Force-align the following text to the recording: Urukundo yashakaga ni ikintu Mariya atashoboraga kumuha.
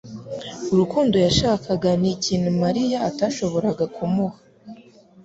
Urukundo 0.73 1.15
yashakaga 1.25 1.89
ni 2.01 2.09
ikintu 2.15 2.49
Mariya 2.61 2.97
atashoboraga 3.09 3.85
kumuha. 3.95 4.37